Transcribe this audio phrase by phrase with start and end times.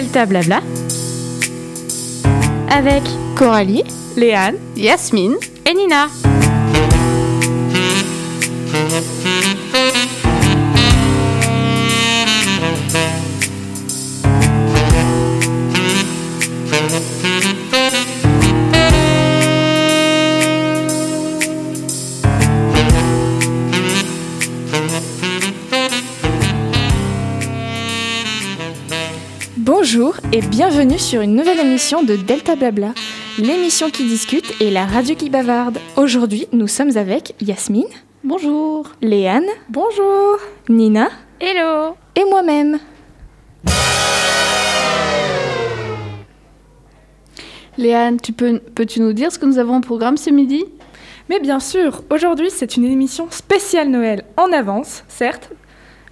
[0.00, 0.60] Delta Blabla
[2.70, 3.02] avec
[3.34, 3.82] Coralie,
[4.16, 5.34] Léane, Yasmine
[5.66, 6.06] et Nina.
[30.38, 32.94] Et bienvenue sur une nouvelle émission de Delta Blabla,
[33.38, 35.78] l'émission qui discute et la radio qui bavarde.
[35.96, 37.88] Aujourd'hui, nous sommes avec Yasmine.
[38.22, 38.86] Bonjour.
[39.02, 39.48] Léane.
[39.68, 40.38] Bonjour.
[40.68, 41.08] Nina.
[41.40, 41.96] Hello.
[42.14, 42.78] Et moi-même.
[47.76, 50.64] Léane, tu peux, peux-tu nous dire ce que nous avons au programme ce midi?
[51.28, 55.50] Mais bien sûr, aujourd'hui c'est une émission spéciale Noël, en avance, certes,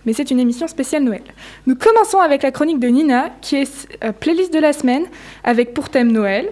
[0.07, 1.23] mais c'est une émission spéciale Noël.
[1.67, 5.05] Nous commençons avec la chronique de Nina, qui est euh, playlist de la semaine,
[5.45, 6.49] avec pour thème Noël.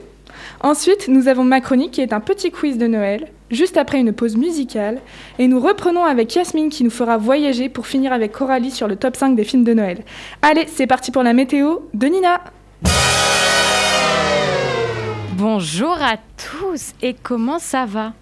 [0.61, 4.13] Ensuite, nous avons ma chronique, qui est un petit quiz de Noël, juste après une
[4.13, 4.99] pause musicale.
[5.39, 8.97] Et nous reprenons avec Yasmine, qui nous fera voyager pour finir avec Coralie sur le
[8.97, 10.05] top 5 des films de Noël.
[10.43, 12.41] Allez, c'est parti pour la météo de Nina
[15.37, 18.13] Bonjour à tous et comment ça va?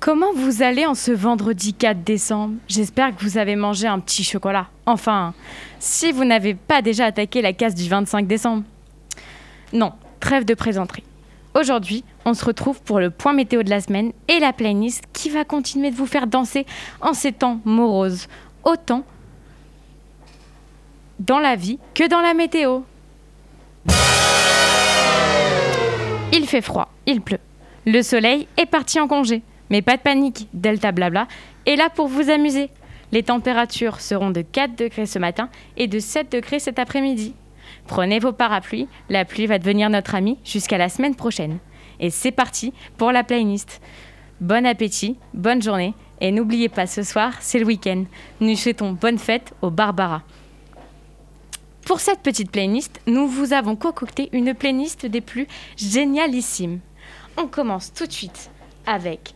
[0.00, 2.54] Comment vous allez en ce vendredi 4 décembre?
[2.68, 4.68] J'espère que vous avez mangé un petit chocolat.
[4.84, 5.32] Enfin,
[5.78, 8.64] si vous n'avez pas déjà attaqué la case du 25 décembre.
[9.72, 11.02] Non, trêve de présenterie.
[11.54, 15.30] Aujourd'hui, on se retrouve pour le point météo de la semaine et la playlist qui
[15.30, 16.66] va continuer de vous faire danser
[17.00, 18.28] en ces temps moroses,
[18.64, 19.02] autant
[21.18, 22.80] dans la vie que dans la météo.
[26.32, 27.40] Il fait froid, il pleut.
[27.86, 29.42] Le soleil est parti en congé.
[29.70, 31.26] Mais pas de panique, Delta Blabla
[31.66, 32.70] est là pour vous amuser.
[33.12, 37.34] Les températures seront de 4 degrés ce matin et de 7 degrés cet après-midi.
[37.86, 41.58] Prenez vos parapluies, la pluie va devenir notre amie jusqu'à la semaine prochaine.
[42.00, 43.80] Et c'est parti pour la playlist.
[44.40, 48.04] Bon appétit, bonne journée et n'oubliez pas ce soir, c'est le week-end.
[48.40, 50.22] Nous souhaitons bonne fête aux Barbara.
[51.86, 56.80] Pour cette petite playlist, nous vous avons concocté une playlist des plus génialissimes.
[57.36, 58.50] On commence tout de suite
[58.86, 59.35] avec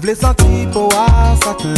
[0.00, 1.74] Mwen vle santi pou a satin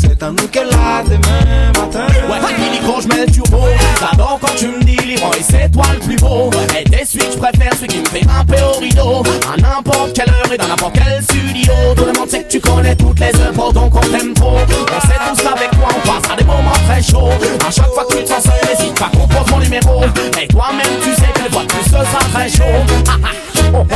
[0.00, 2.06] Se tan nou ke la demen matin.
[2.30, 3.60] Ouais, Billy quand je mets le turbo.
[4.00, 6.50] J'adore quand tu me dis et c'est toi le plus beau.
[6.78, 9.22] Et des suites, je préfère celui qui me fait grimper au rideau.
[9.52, 11.72] À n'importe quelle heure et dans n'importe quel studio.
[11.96, 14.56] Tout le monde sait que tu connais toutes les œuvres donc on t'aime trop.
[14.56, 17.28] On sait tous qu'avec toi on passera des moments très chauds.
[17.66, 20.04] À chaque fois que tu te sens seul, n'hésite pas qu'on mon numéro.
[20.40, 22.64] Et toi-même tu sais que le de plus ce sera très chaud.
[23.06, 23.28] Ah, ah,
[23.74, 23.94] oh, oh,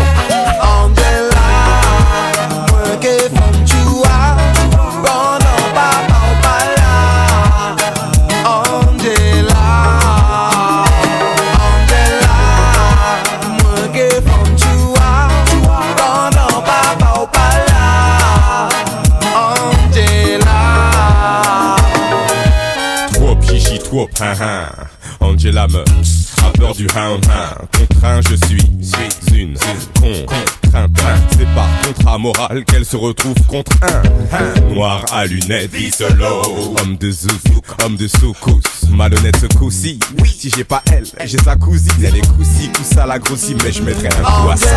[0.61, 1.04] ah,
[24.21, 24.67] hein hein.
[25.21, 25.85] Angela me
[26.45, 27.27] a peur du hound hound.
[27.77, 28.63] Contraint, je suis,
[29.27, 29.55] suis une
[29.95, 30.91] contrainte.
[31.37, 34.03] C'est par contrat moral qu'elle se retrouve contre un.
[34.73, 36.75] Noir à lunettes, solo.
[36.81, 38.61] Homme de zouk, homme de soukous.
[38.91, 39.99] Malhonnête ce coup-ci.
[40.25, 41.93] Si j'ai pas elle, j'ai sa cousine.
[42.03, 44.77] Elle est coussi, coussa la grossie, mais je mettrai un coup à ça.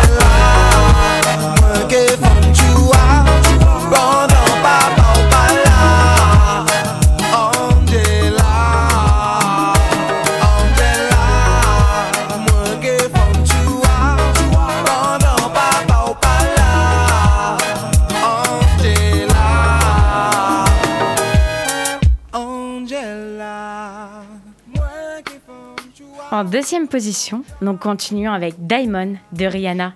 [26.30, 29.94] En deuxième position, nous continuons avec Diamond de Rihanna.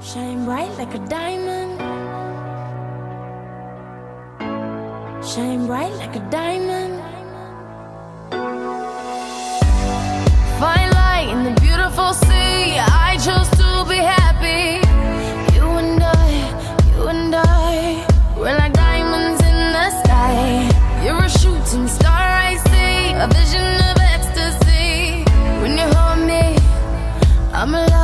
[0.00, 1.78] Shine bright like a diamond.
[5.22, 7.00] Shine bright like a diamond.
[10.58, 12.78] Fine light in the beautiful sea.
[12.78, 14.81] I chose to be happy.
[21.72, 25.24] Some star I see, a vision of ecstasy.
[25.62, 26.58] When you hold me,
[27.50, 28.01] I'm alive.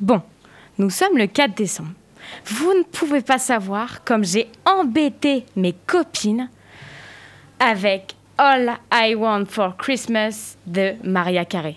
[0.00, 0.22] Bon,
[0.78, 1.90] nous sommes le 4 décembre.
[2.46, 6.48] Vous ne pouvez pas savoir comme j'ai embêté mes copines
[7.58, 11.76] avec All I Want for Christmas de Maria Carey.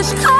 [0.00, 0.39] aşka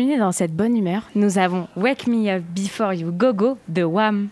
[0.00, 4.30] dans cette bonne humeur, nous avons Wake Me Up Before You Go Go de Wham!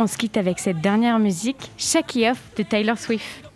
[0.00, 3.47] On se quitte avec cette dernière musique, Shaky Off de Taylor Swift.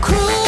[0.00, 0.39] cruel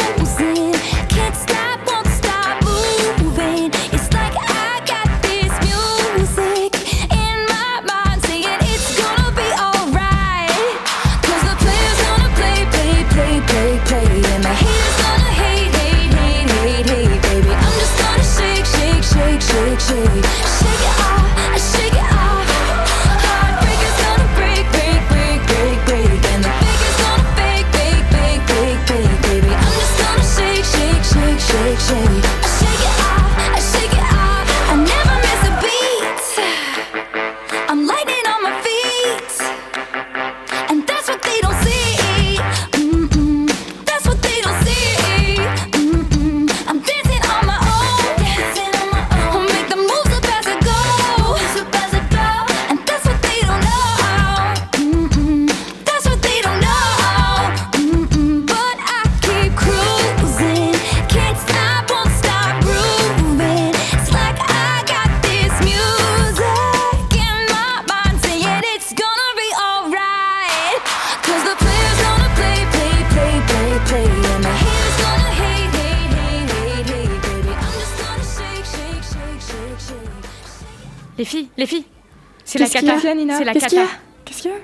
[82.93, 83.15] Qu'est-ce qu'il y a, cata.
[83.15, 83.93] Nina C'est la Qu'est-ce qu'il y cata.
[83.93, 84.57] a Qu'est-ce qu'il y a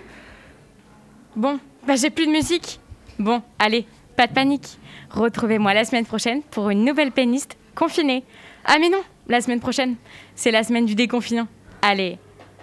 [1.35, 2.79] Bon, bah j'ai plus de musique.
[3.17, 4.77] Bon, allez, pas de panique.
[5.11, 8.23] Retrouvez-moi la semaine prochaine pour une nouvelle péniste confinée.
[8.65, 9.95] Ah mais non, la semaine prochaine,
[10.35, 11.47] c'est la semaine du déconfinement.
[11.81, 12.17] Allez,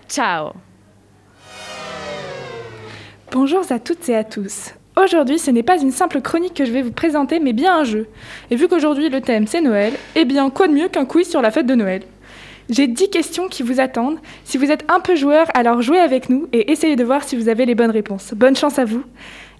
[0.08, 0.52] ciao
[3.32, 4.72] Bonjour à toutes et à tous.
[5.02, 7.84] Aujourd'hui, ce n'est pas une simple chronique que je vais vous présenter, mais bien un
[7.84, 8.08] jeu.
[8.50, 11.42] Et vu qu'aujourd'hui le thème c'est Noël, eh bien quoi de mieux qu'un quiz sur
[11.42, 12.02] la fête de Noël?
[12.68, 14.18] J'ai 10 questions qui vous attendent.
[14.44, 17.36] Si vous êtes un peu joueur, alors jouez avec nous et essayez de voir si
[17.36, 18.32] vous avez les bonnes réponses.
[18.34, 19.02] Bonne chance à vous.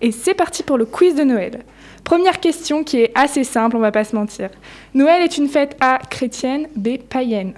[0.01, 1.61] Et c'est parti pour le quiz de Noël.
[2.05, 4.51] Première question qui est assez simple, on va pas se mentir.
[4.95, 7.55] Noël est une fête A chrétienne, B païenne.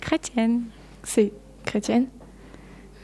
[0.00, 0.62] Chrétienne.
[1.02, 1.32] C'est
[1.64, 2.06] chrétienne?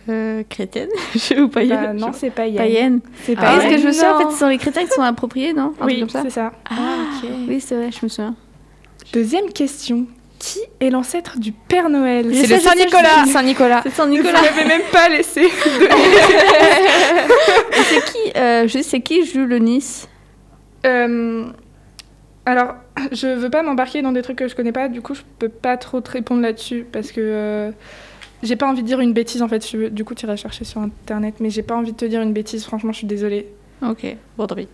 [0.09, 0.89] Euh, chrétienne?
[1.39, 1.81] Ou païenne?
[1.83, 2.57] Bah, non, c'est païenne.
[2.57, 3.01] Païenne.
[3.25, 5.03] C'est Ah, Est-ce que je me souviens, en fait, ce sont les chrétiens qui sont
[5.03, 5.75] appropriés, non?
[5.81, 6.23] Un Oui, comme ça?
[6.23, 6.53] c'est ça.
[6.71, 6.75] Ah,
[7.23, 7.31] ok.
[7.49, 8.35] Oui, c'est vrai, je me souviens.
[9.13, 10.07] Deuxième question.
[10.41, 13.25] Qui est l'ancêtre du Père Noël Je C'est le je Saint-Nicolas.
[13.27, 13.31] je.
[13.31, 13.81] Saint-Nicolas.
[13.85, 14.41] C'est Saint Vous Nicolas.
[14.41, 15.43] m'avez même pas laissé.
[15.43, 15.49] Et
[17.85, 20.09] c'est qui, euh, je sais, qui joue le Nice?
[20.87, 21.45] Euh,
[22.47, 22.75] alors,
[23.13, 25.51] je veux pas m'embarquer dans des trucs que je connais pas, du coup, je peux
[25.51, 27.71] pas trop te répondre là-dessus parce que euh,
[28.43, 29.69] j'ai pas envie de dire une bêtise en fait.
[29.71, 32.23] Je Du coup, tu iras chercher sur internet, mais j'ai pas envie de te dire
[32.23, 33.47] une bêtise, franchement, je suis désolée.
[33.87, 34.07] Ok,
[34.39, 34.69] Baudry.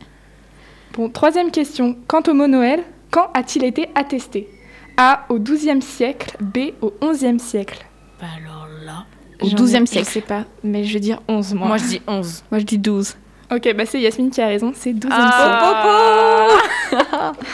[0.92, 1.96] Bon, troisième question.
[2.06, 4.48] Quant au mot Noël, quand a-t-il été attesté?
[4.96, 7.84] A au XIIe siècle, B au XIe siècle.
[8.20, 9.04] Bah alors là.
[9.42, 10.08] Au ai- 12e Je siècle.
[10.08, 11.68] sais pas, mais je vais dire 11 moi.
[11.68, 12.44] Moi je dis 11.
[12.50, 13.16] Moi, je dis 12.
[13.52, 16.48] Ok, bah c'est Yasmine qui a raison, c'est XIIe Ah.
[16.90, 17.04] siècle.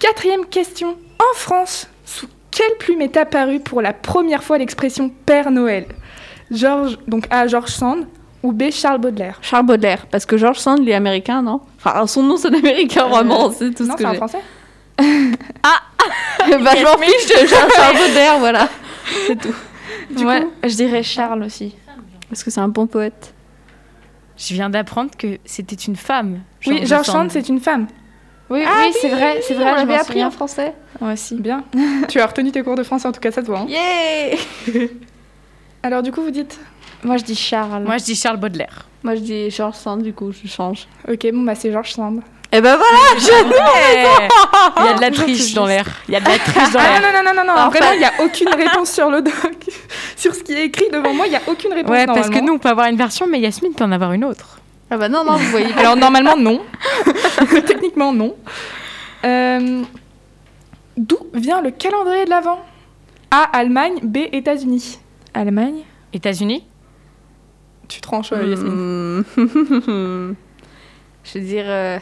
[0.00, 0.96] Quatrième question.
[1.18, 5.86] En France, sous quelle plume est apparue pour la première fois l'expression Père Noël
[6.50, 7.46] George, donc A.
[7.46, 8.06] George Sand
[8.42, 8.70] ou B.
[8.70, 9.38] Charles Baudelaire?
[9.40, 11.60] Charles Baudelaire, parce que George Sand, il est américain, non?
[11.78, 14.16] Enfin, son nom, c'est américain, vraiment, c'est tout Non, ce que c'est j'ai.
[14.16, 14.40] français
[16.62, 18.68] bah, je m'en fiche Baudelaire, voilà.
[19.26, 19.54] C'est tout.
[20.10, 21.74] Du Ouais, coup- je dirais Charles aussi.
[22.28, 23.34] Parce que c'est un bon poète.
[24.36, 26.40] Je viens d'apprendre que c'était une femme.
[26.66, 27.86] Oui, George Sand, c'est une femme.
[28.50, 29.64] Oui, Ah oui, c'est vrai, c'est vrai.
[29.64, 30.26] on je l'avait appris souviens.
[30.28, 30.74] en français.
[31.00, 31.36] Moi aussi.
[31.36, 31.64] Bien.
[32.08, 33.60] tu as retenu tes cours de français, en tout cas, ça se voit.
[33.60, 33.66] hein.
[33.68, 34.36] Yeah
[35.82, 36.58] Alors, du coup, vous dites
[37.02, 37.84] Moi je dis Charles.
[37.84, 38.86] Moi je dis Charles Baudelaire.
[39.02, 40.86] Moi, je dis George Sand, du coup, je change.
[41.08, 42.20] Ok, bon, bah c'est George Sand.
[42.54, 42.98] Et ben voilà
[44.78, 45.86] Il y a de la triche dans l'air.
[46.08, 47.00] Il y a de la triche dans Ah l'air.
[47.00, 49.34] non, non, non, non, non, vraiment, il n'y a aucune réponse sur le doc.
[50.16, 51.90] sur ce qui est écrit devant moi, il n'y a aucune réponse.
[51.90, 54.24] Ouais, parce que nous on peut avoir une version, mais Yasmine peut en avoir une
[54.24, 54.58] autre.
[54.90, 55.72] Ah bah non, non, vous voyez.
[55.78, 56.60] Alors normalement non.
[57.66, 58.36] Techniquement non.
[59.24, 59.82] Euh,
[60.98, 62.60] D'où vient le calendrier de l'Avent?
[63.30, 63.44] A.
[63.56, 64.18] Allemagne, B.
[64.30, 64.98] États-Unis.
[65.32, 65.84] Allemagne?
[66.12, 66.66] États-Unis?
[67.88, 69.24] Tu tranches, euh, Yasmine.
[69.36, 70.34] Hmm.
[71.24, 71.64] je veux dire.
[71.66, 71.98] euh,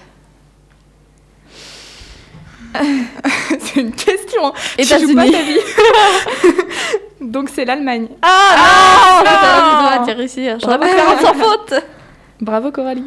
[3.61, 4.47] C'est une question.
[4.47, 4.53] hein.
[4.77, 5.11] Tu États-Unis.
[5.12, 5.59] joues pas ta vie.
[7.21, 8.09] Donc c'est l'Allemagne.
[8.23, 10.49] Ah, non Là, t'as dû ici.
[10.61, 10.87] J'aurais pas
[11.21, 11.75] sans faute
[12.41, 13.05] Bravo Coralie.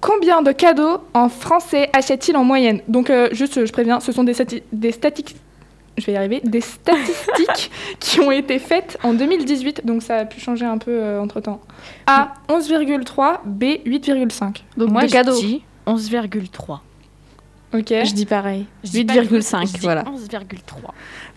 [0.00, 2.80] Combien de cadeaux en français achète-t-il en moyenne?
[2.88, 5.36] Donc euh, juste, je préviens, ce sont des, stati- des statistiques.
[5.96, 6.40] Je vais y arriver.
[6.42, 7.70] Des statistiques
[8.00, 11.60] qui ont été faites en 2018, donc ça a pu changer un peu entre temps.
[12.08, 14.62] A 11,3, B 8,5.
[14.76, 15.38] Donc, Moi de je cadeaux.
[15.38, 16.78] dis 11,3.
[17.74, 17.88] Ok.
[17.88, 18.66] Je dis pareil.
[18.84, 20.02] Je dis pas 8,5, je dis voilà.
[20.02, 20.40] 11,3.
[20.40, 20.56] 11,3.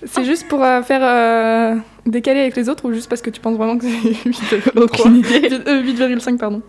[0.05, 1.75] C'est juste pour euh, faire euh,
[2.05, 5.17] décaler avec les autres ou juste parce que tu penses vraiment que c'est 8,3 Aucune
[5.17, 5.49] idée.
[5.67, 6.61] Euh, 8,5 pardon.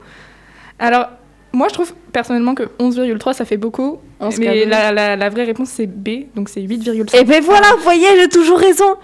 [0.79, 1.09] Alors,
[1.57, 5.45] moi je trouve personnellement que 11,3 ça fait beaucoup, 11 mais la, la- la vraie
[5.45, 7.17] réponse c'est B, donc c'est 8,5.
[7.17, 8.97] Et ben voilà, vous voyez, j'ai toujours raison.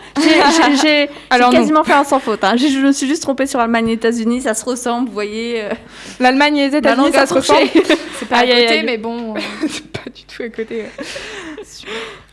[0.82, 1.08] J'ai-
[1.40, 1.50] non.
[1.50, 2.44] quasiment fait un sans faute.
[2.44, 2.54] hein.
[2.56, 5.62] Je me suis juste trompée sur Allemagne et États-Unis, ça se ressemble, vous voyez.
[5.62, 5.70] euh,
[6.20, 7.60] L'Allemagne et les États-Unis ça se ressemble.
[8.18, 9.34] C'est pas à côté, mais bon.
[9.68, 10.84] c'est pas du tout à côté.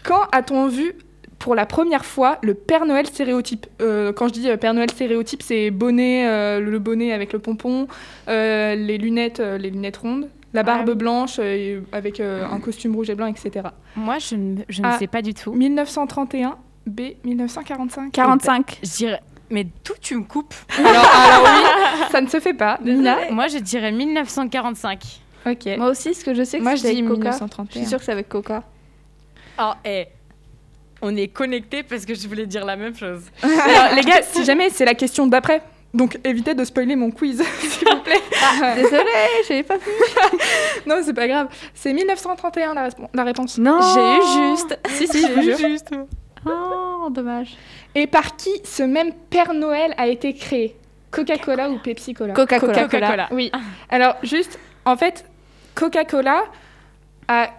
[0.03, 0.93] Quand a-t-on vu
[1.39, 4.89] pour la première fois le Père Noël stéréotype Euh, Quand je dis euh, Père Noël
[4.91, 7.87] stéréotype, c'est bonnet, euh, le bonnet avec le pompon,
[8.27, 10.95] euh, les lunettes, euh, les lunettes rondes, La barbe oui.
[10.95, 13.67] blanche euh, avec euh, un costume rouge et blanc, etc.
[13.95, 14.97] Moi, je ne, je ne Ah.
[14.99, 15.53] sais pas du tout.
[15.53, 18.11] 1931, B 1945.
[18.11, 18.79] 45.
[18.83, 19.21] Je dirais.
[19.51, 20.53] Mais tout, tu me coupes?
[20.77, 22.77] Alors, alors oui, ça ne se fait pas.
[22.83, 25.21] Nina Moi, je dirais 1945.
[25.47, 25.67] Ok.
[25.77, 27.31] Moi aussi, ce que je sais que Moi, je c'était dis avec Coca.
[27.31, 27.79] Je 1931.
[27.81, 28.63] suis sûre que c'est avec Coca.
[29.59, 30.05] Oh, eh.
[31.01, 33.23] On est connectés parce que je voulais dire la même chose.
[33.43, 35.61] Alors, les gars, si jamais c'est la question d'après,
[35.93, 38.21] donc évitez de spoiler mon quiz, s'il vous plaît.
[38.75, 39.03] Désolée,
[39.47, 39.91] j'avais pas vu.
[40.85, 41.47] non, c'est pas grave.
[41.73, 42.73] C'est 1931
[43.13, 43.57] la, réponse.
[43.57, 43.79] Non.
[43.81, 44.79] J'ai eu juste.
[44.89, 45.57] Si, si, je vous jure.
[45.57, 45.89] Juste.
[46.45, 47.57] Oh, dommage.
[47.95, 50.75] Et par qui ce même Père Noël a été créé?
[51.11, 52.33] Coca-Cola ou Pepsi-Cola?
[52.33, 52.83] Coca-Cola.
[52.83, 53.27] Coca-Cola.
[53.31, 53.51] Oui.
[53.89, 55.25] Alors, juste, en fait,
[55.73, 56.43] Coca-Cola
[57.27, 57.49] a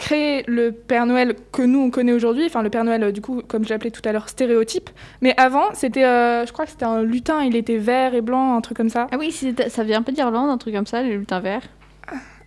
[0.00, 2.46] créé le Père Noël que nous, on connaît aujourd'hui.
[2.46, 4.88] Enfin, le Père Noël, euh, du coup, comme je l'appelais tout à l'heure, stéréotype.
[5.20, 7.42] Mais avant, c'était, euh, je crois que c'était un lutin.
[7.42, 9.06] Il était vert et blanc, un truc comme ça.
[9.12, 9.30] Ah oui,
[9.68, 11.68] ça vient un peu d'Irlande, un truc comme ça, les lutins verts.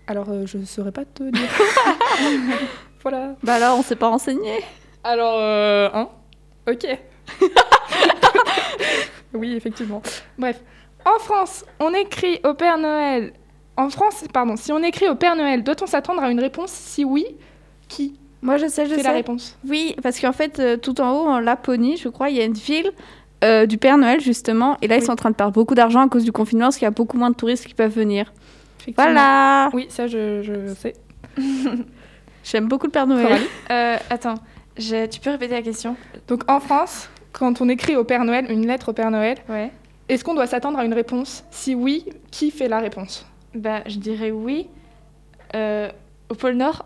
[0.08, 1.50] Alors, euh, je saurais pas te dire.
[3.04, 3.36] voilà.
[3.44, 4.60] Bah alors, on s'est pas renseigné.
[5.04, 6.10] Alors, euh, hein?
[6.68, 6.88] Ok.
[9.34, 10.02] oui, effectivement.
[10.38, 10.60] Bref.
[11.06, 13.34] En France, on écrit au Père Noël.
[13.78, 17.04] En France, pardon, si on écrit au Père Noël, doit-on s'attendre à une réponse Si
[17.04, 17.26] oui,
[17.88, 19.04] qui Moi, je sais, je fait sais.
[19.08, 22.38] la réponse Oui, parce qu'en fait, euh, tout en haut, en Laponie, je crois, il
[22.38, 22.92] y a une ville
[23.44, 24.78] euh, du Père Noël, justement.
[24.82, 26.78] Et là, ils sont en train de perdre beaucoup d'argent à cause du confinement, parce
[26.78, 28.32] qu'il y a beaucoup moins de touristes qui peuvent venir.
[28.96, 30.94] Voilà Oui, ça, je, je sais.
[32.44, 33.42] J'aime beaucoup le Père Noël.
[33.72, 34.36] Euh, attends,
[34.78, 35.96] tu peux répéter la question
[36.28, 39.72] Donc, en France, quand on écrit au Père Noël, une lettre au Père Noël, Ouais.
[40.10, 43.98] est-ce qu'on doit s'attendre à une réponse Si oui, qui fait la réponse Bah, je
[43.98, 44.68] dirais oui.
[45.56, 45.89] Euh,
[46.30, 46.84] au pôle Nord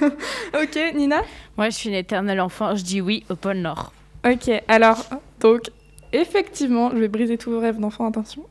[0.02, 1.22] Ok, Nina
[1.56, 2.76] Moi, je suis une éternelle enfant.
[2.76, 3.92] Je dis oui au pôle Nord.
[4.24, 5.04] Ok, alors,
[5.40, 5.70] donc,
[6.12, 8.44] effectivement, je vais briser tous vos rêves d'enfant, attention.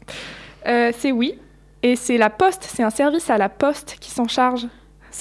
[0.68, 1.36] Euh, c'est oui,
[1.84, 4.68] et c'est la poste, c'est un service à la poste qui s'en charge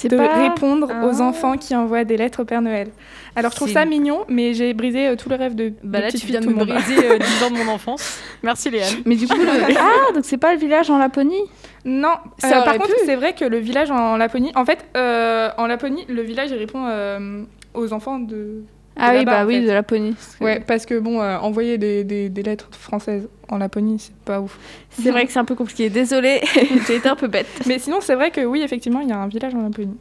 [0.05, 0.49] de pas...
[0.49, 2.89] répondre aux enfants qui envoient des lettres au Père Noël.
[3.35, 6.03] Alors, je trouve ça mignon, mais j'ai brisé euh, tous les rêves de, Bah de
[6.03, 7.71] là, petite tu fille viens de tout me le briser euh, 10 ans de mon
[7.71, 8.19] enfance.
[8.43, 8.93] Merci Léane.
[9.05, 9.75] Mais du coup, le...
[9.79, 11.43] ah, donc c'est pas le village en Laponie?
[11.85, 15.49] Non, Ça euh, par contre, c'est vrai que le village en Laponie, en fait, euh,
[15.57, 18.63] en Laponie, le village, il répond euh, aux enfants de...
[18.97, 19.67] Ah oui, bah en oui, fait.
[19.67, 20.11] de Laponie.
[20.13, 23.97] Parce que Ouais, parce que bon, euh, envoyer des, des- des lettres françaises en Laponie,
[23.99, 24.57] c'est pas ouf.
[24.91, 25.89] C'est vrai que c'est un peu compliqué.
[25.89, 26.41] Désolée,
[26.87, 27.47] j'ai été un peu bête.
[27.65, 29.97] Mais sinon, c'est vrai que oui, effectivement, il y a un village en Laponie.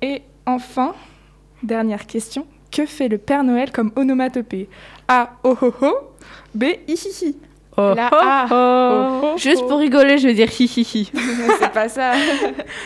[0.00, 0.94] Et enfin,
[1.62, 2.46] dernière question.
[2.70, 4.68] Que fait le Père Noël comme onomatopée?
[5.08, 5.30] A.
[5.44, 5.96] Oh oh oh.
[6.54, 6.64] B.
[6.88, 7.36] Hihihi.
[7.76, 8.46] Oh, La oh, A.
[9.34, 9.36] oh.
[9.38, 11.10] Juste pour rigoler, je vais dire hi hi hi.
[11.58, 12.12] C'est pas ça.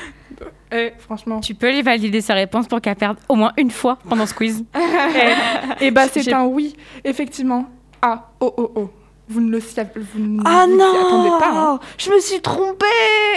[0.76, 1.40] Eh, franchement.
[1.40, 4.34] Tu peux lui valider sa réponse pour qu'elle perde au moins une fois pendant ce
[4.34, 4.64] quiz.
[5.80, 7.66] Et bah, c'est un oui, effectivement.
[8.02, 8.28] A.
[8.40, 8.90] Oh oh oh.
[9.28, 11.50] Vous ne le savez vous ne Ah vous non pas.
[11.52, 11.80] hein.
[11.98, 12.86] Je me suis trompée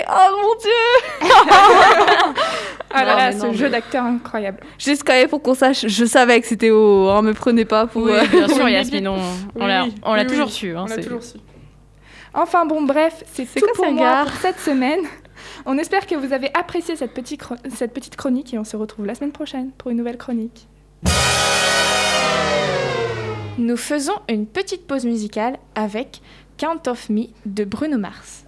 [0.07, 1.31] Oh mon dieu
[2.91, 4.59] Ah là Non, là, ce non, jeu mais- d'acteur incroyable.
[4.77, 7.07] Juste quand même pour qu'on sache, je savais que c'était au...
[7.09, 8.03] Hein, me prenez pas pour...
[8.03, 9.15] Oui, euh, bien sûr, Yasmine, on,
[9.55, 10.51] on oui, l'a oui, toujours oui.
[10.51, 10.75] su.
[10.75, 11.37] hein, On l'a c'est- toujours su.
[12.33, 14.99] Enfin bon, bref, c'est tout quoi pour moi pour cette semaine.
[15.65, 18.75] On espère que vous avez apprécié cette petite, chro- cette petite chronique et on se
[18.77, 20.67] retrouve la semaine prochaine pour une nouvelle chronique.
[23.57, 26.21] Nous faisons une petite pause musicale avec
[26.57, 28.45] Count of Me de Bruno Mars.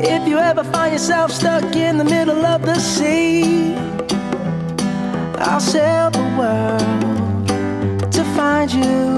[0.00, 3.74] If you ever find yourself stuck in the middle of the sea,
[5.38, 9.17] I'll sail the world to find you.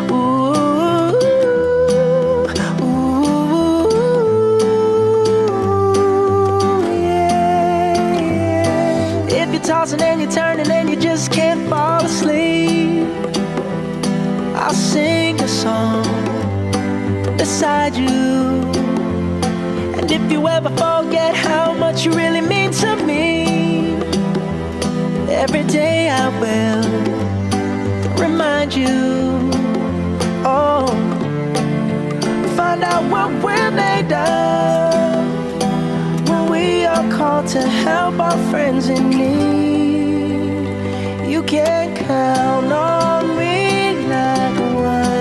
[15.61, 16.03] Song
[17.37, 18.65] beside you.
[19.97, 23.21] And if you ever forget how much you really mean to me,
[25.43, 26.83] every day I will
[28.23, 29.21] remind you
[30.43, 30.87] Oh,
[32.57, 35.23] find out what we're made of
[36.27, 40.61] when we are called to help our friends in need.
[41.29, 43.00] You can count on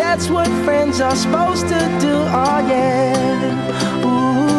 [0.00, 4.06] that's what friends are supposed to do, oh yeah.
[4.06, 4.49] Ooh,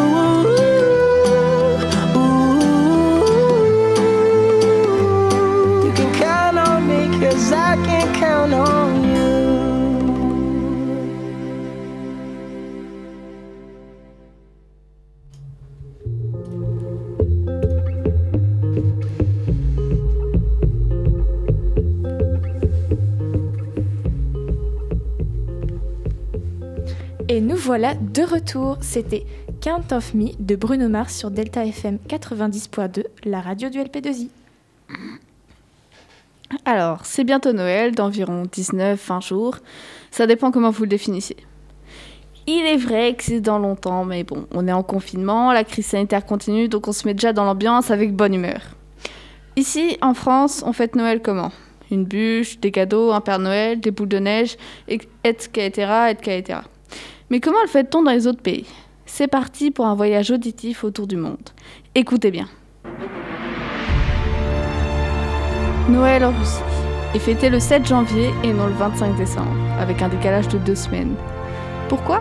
[27.72, 28.76] voilà de retour.
[28.82, 29.24] C'était
[29.62, 34.28] Count of Me de Bruno Mars sur Delta FM 90.2, la radio du LP2I.
[36.66, 39.56] Alors, c'est bientôt Noël, d'environ 19-20 jours.
[40.10, 41.34] Ça dépend comment vous le définissez.
[42.46, 45.86] Il est vrai que c'est dans longtemps, mais bon, on est en confinement, la crise
[45.86, 48.60] sanitaire continue, donc on se met déjà dans l'ambiance avec bonne humeur.
[49.56, 51.52] Ici, en France, on fête Noël comment?
[51.90, 54.58] Une bûche, des cadeaux, un Père Noël, des boules de neige,
[54.88, 56.58] et- etc., etc.
[57.32, 58.66] Mais comment le fait-on dans les autres pays?
[59.06, 61.48] C'est parti pour un voyage auditif autour du monde.
[61.94, 62.46] Écoutez bien.
[65.88, 66.60] Noël en Russie
[67.14, 70.74] est fêté le 7 janvier et non le 25 décembre, avec un décalage de deux
[70.74, 71.14] semaines.
[71.88, 72.20] Pourquoi?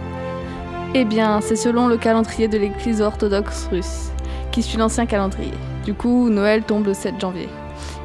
[0.95, 4.12] Eh bien, c'est selon le calendrier de l'Église orthodoxe russe,
[4.54, 5.52] qui suit l'ancien calendrier.
[5.84, 7.50] Du coup, Noël tombe le 7 janvier.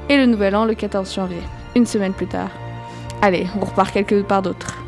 [0.09, 1.43] Et le Nouvel An le 14 janvier,
[1.77, 2.51] une semaine plus tard.
[3.23, 4.86] Allez, on repart quelque part d'autre.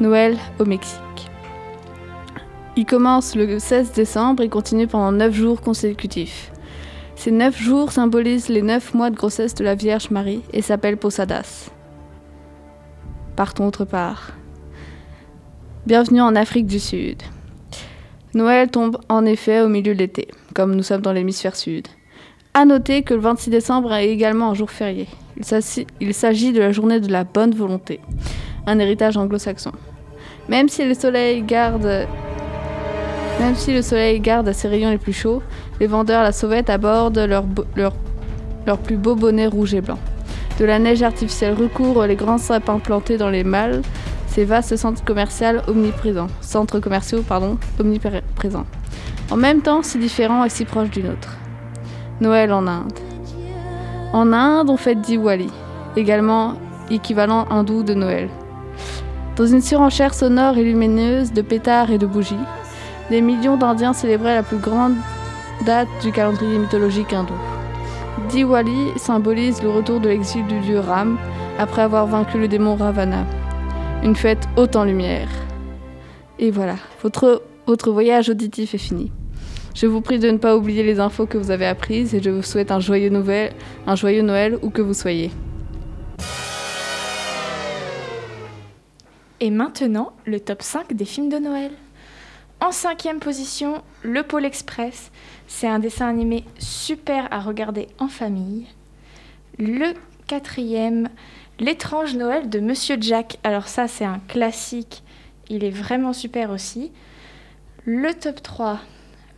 [0.00, 1.00] Noël au Mexique.
[2.76, 6.50] Il commence le 16 décembre et continue pendant 9 jours consécutifs.
[7.16, 10.96] Ces 9 jours symbolisent les 9 mois de grossesse de la Vierge Marie et s'appellent
[10.96, 11.70] Posadas.
[13.36, 14.32] Partons autre part.
[15.86, 17.22] Bienvenue en Afrique du Sud.
[18.32, 21.88] Noël tombe en effet au milieu de l'été, comme nous sommes dans l'hémisphère sud.
[22.54, 25.08] À noter que le 26 décembre est également un jour férié.
[26.00, 28.00] Il s'agit de la journée de la bonne volonté,
[28.70, 29.72] un héritage anglo-saxon.
[30.48, 32.06] Même si le soleil garde
[33.40, 35.42] même si le soleil garde ses rayons les plus chauds,
[35.80, 37.94] les vendeurs à la sauvette abordent leur, leur,
[38.66, 39.98] leur plus beau bonnet rouge et blanc.
[40.58, 43.80] De la neige artificielle recouvre les grands sapins plantés dans les malles,
[44.26, 47.24] ces vastes centres commerciaux omniprésents, centres commerciaux
[47.78, 48.66] omniprésents.
[49.30, 51.38] En même temps, si différents et si proches du nôtre.
[52.20, 52.92] Noël en Inde.
[54.12, 55.48] En Inde, on fête Diwali,
[55.96, 56.56] également
[56.90, 58.28] équivalent hindou de Noël.
[59.40, 62.34] Dans une surenchère sonore et lumineuse de pétards et de bougies,
[63.08, 64.96] des millions d'Indiens célébraient la plus grande
[65.64, 67.32] date du calendrier mythologique hindou.
[68.28, 71.16] Diwali symbolise le retour de l'exil du dieu Ram
[71.58, 73.24] après avoir vaincu le démon Ravana.
[74.02, 75.30] Une fête haute en lumière.
[76.38, 79.10] Et voilà, votre, votre voyage auditif est fini.
[79.74, 82.28] Je vous prie de ne pas oublier les infos que vous avez apprises et je
[82.28, 83.54] vous souhaite un joyeux, Noël,
[83.86, 85.30] un joyeux Noël où que vous soyez.
[89.40, 91.72] Et maintenant, le top 5 des films de Noël.
[92.60, 95.10] En cinquième position, Le Pôle Express.
[95.46, 98.66] C'est un dessin animé super à regarder en famille.
[99.58, 99.94] Le
[100.26, 101.08] quatrième,
[101.58, 103.38] L'étrange Noël de Monsieur Jack.
[103.42, 105.02] Alors ça, c'est un classique.
[105.48, 106.92] Il est vraiment super aussi.
[107.86, 108.78] Le top 3,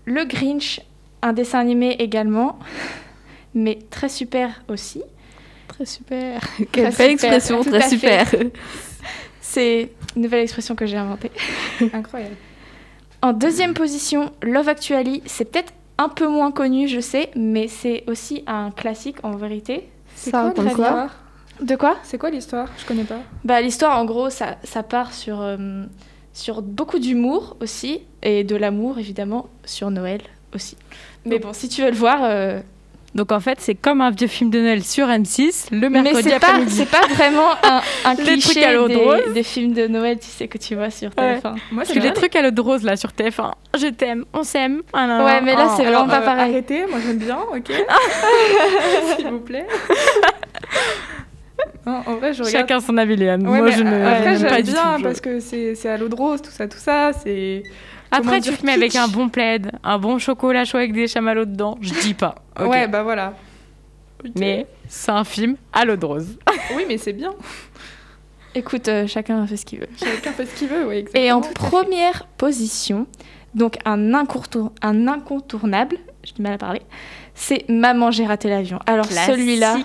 [0.05, 0.81] Le Grinch.
[1.25, 2.59] Un dessin animé également,
[3.55, 5.03] mais très super aussi.
[5.69, 6.43] Très super.
[6.73, 8.29] Quelle belle expression, très super.
[9.53, 11.31] C'est une nouvelle expression que j'ai inventée.
[11.93, 12.37] Incroyable.
[13.21, 15.23] En deuxième position, Love Actually.
[15.27, 19.91] C'est peut-être un peu moins connu, je sais, mais c'est aussi un classique en vérité.
[20.15, 21.11] C'est Ça quoi raconte quoi l'histoire
[21.61, 21.97] De quoi?
[22.03, 22.69] C'est quoi l'histoire?
[22.79, 23.21] Je connais pas.
[23.45, 25.85] Bah, l'histoire, en gros, ça, ça part sur, euh,
[26.33, 30.23] sur beaucoup d'humour aussi, et de l'amour, évidemment, sur Noël
[30.55, 30.79] aussi.
[31.27, 32.21] Mais bon, si tu veux le voir...
[32.23, 32.61] euh,
[33.15, 36.31] Donc en fait, c'est comme un vieux film de Noël sur M6 le Mais mercredi
[36.31, 36.75] c'est pas, après-midi.
[36.75, 39.35] c'est pas vraiment un, un Les cliché trucs à l'eau de des, rose.
[39.35, 41.37] des films de Noël, tu sais, que tu vois sur Ouais.
[41.37, 41.43] TF1.
[41.43, 44.43] Moi, Parce que les trucs à l'eau de rose là sur TF1, je t'aime, on
[44.45, 44.81] s'aime.
[44.95, 45.25] ah.
[45.25, 45.75] Ouais, mais là, Oh.
[45.77, 46.53] c'est Alors, vraiment pas euh, pareil.
[46.53, 47.71] Arrêtez, moi j'aime bien, ok
[49.17, 49.67] S'il vous plaît.
[51.85, 52.57] Non, en vrai, je regarde.
[52.69, 53.43] Chacun son avis, Léane.
[53.47, 56.09] Ouais, Moi, mais je ne euh, après, j'aime bien parce que c'est c'est à l'eau
[56.09, 57.11] de rose, tout ça, tout ça.
[57.13, 57.65] C'est.
[58.13, 61.45] Après, tu te mets avec un bon plaid, un bon chocolat chaud avec des chamallows
[61.47, 61.77] dedans.
[61.81, 62.35] Je dis pas.
[62.61, 63.35] Ouais, bah voilà.
[64.37, 66.39] Mais c'est un film à l'eau de rose.
[66.77, 67.33] Oui, mais c'est bien.
[68.55, 69.89] Écoute, euh, chacun fait ce qu'il veut.
[69.99, 71.25] Chacun fait ce qu'il veut, oui, exactement.
[71.25, 73.07] Et en première position,
[73.55, 76.83] donc un, incontour- un incontournable, j'ai du mal à parler,
[77.35, 78.79] c'est Maman, j'ai raté l'avion.
[78.87, 79.79] Alors celui-là.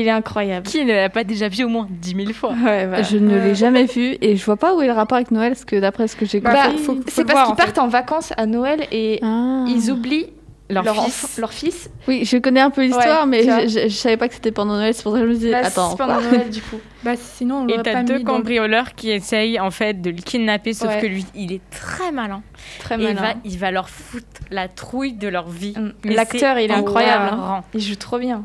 [0.00, 0.66] Il est incroyable.
[0.66, 2.52] Qui ne l'a pas déjà vu au moins 10 000 fois?
[2.52, 2.88] Ouais.
[3.10, 5.52] Je ne l'ai jamais vu et je vois pas où est le rapport avec Noël,
[5.52, 6.78] parce que d'après ce que j'ai Bah, compris.
[6.78, 9.64] faut- faut c'est parce qu'ils partent en vacances à Noël et Ah.
[9.68, 10.26] ils oublient
[10.68, 11.24] Leur leur, fils.
[11.24, 11.90] enfant- leur fils.
[12.08, 14.50] Oui, je connais un peu l'histoire, Ouais, mais je, je- je savais pas que c'était
[14.50, 16.50] pendant Noël, c'est pour ça que je me disais, Bah, attends, c'est pendant quoi Noël
[16.50, 16.80] du coup.
[17.04, 20.02] Bah, sinon, on Et t'as pas deux mis dans le- cambrioleurs qui essayent en fait
[20.02, 21.00] de le kidnapper, sauf Ouais.
[21.00, 22.42] que lui, il est très malin.
[22.80, 25.74] Très Et il va, il va leur foutre la trouille de leur vie.
[25.76, 26.10] Mm.
[26.10, 27.28] L'acteur, il est incroyable.
[27.28, 27.62] hilarant.
[27.72, 28.44] Il joue trop bien.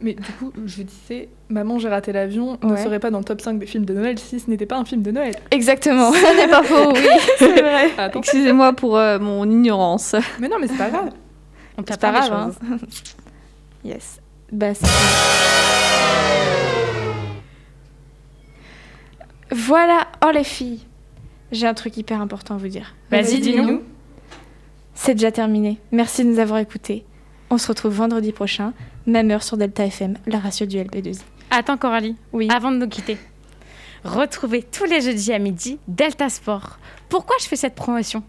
[0.00, 2.82] Mais du coup, je disais, Maman, j'ai raté l'avion ne Ouais.
[2.82, 4.84] serait pas dans le top 5 des films de Noël si ce n'était pas un
[4.84, 5.34] film de Noël.
[5.50, 6.12] Exactement.
[6.12, 7.06] Ce n'est pas faux, oui.
[7.38, 7.90] c'est vrai.
[7.98, 8.20] Attends.
[8.20, 10.14] Excusez-moi pour euh, mon ignorance.
[10.40, 11.10] Mais non, mais c'est pas grave.
[11.76, 12.32] On pas grave.
[12.70, 12.76] hein.
[13.84, 14.20] yes.
[14.52, 14.72] Bah,
[19.50, 20.08] Voilà.
[20.24, 20.80] Oh les filles.
[21.52, 22.94] J'ai un truc hyper important à vous dire.
[23.10, 23.82] Vas-y, dis-nous.
[24.94, 25.78] C'est déjà terminé.
[25.92, 27.04] Merci de nous avoir écoutés.
[27.50, 28.74] On se retrouve vendredi prochain,
[29.08, 31.20] même heure sur Delta FM, la ratio du LP2I.
[31.50, 32.48] Attends Coralie, Oui.
[32.54, 33.16] avant de nous quitter.
[34.04, 36.78] Retrouvez tous les jeudis à midi Delta Sport.
[37.08, 38.22] Pourquoi je fais cette promotion?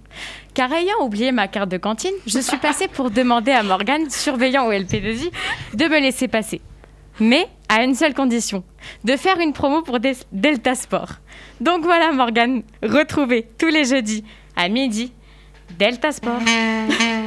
[0.53, 4.65] Car ayant oublié ma carte de cantine, je suis passée pour demander à Morgane, surveillant
[4.67, 5.31] au LP2I,
[5.75, 6.61] de me laisser passer.
[7.19, 8.63] Mais à une seule condition,
[9.03, 11.15] de faire une promo pour Des- Delta Sport.
[11.61, 14.23] Donc voilà Morgane, retrouvez tous les jeudis
[14.55, 15.11] à midi
[15.77, 16.39] Delta Sport.